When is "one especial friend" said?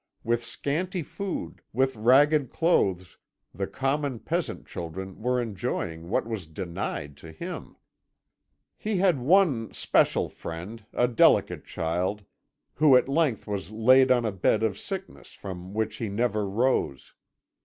9.19-10.83